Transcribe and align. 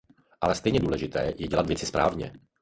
Ale 0.41 0.55
stejně 0.55 0.79
důležité 0.79 1.25
je 1.37 1.47
dělat 1.47 1.67
věci 1.67 1.85
správně. 1.85 2.33